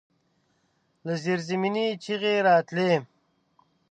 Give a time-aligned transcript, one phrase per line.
[1.05, 2.93] له زيرزمينې چيغې راتلې.